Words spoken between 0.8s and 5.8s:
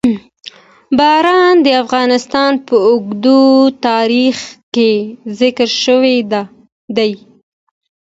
باران د افغانستان په اوږده تاریخ کې ذکر